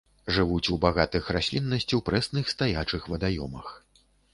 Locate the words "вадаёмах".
3.15-3.67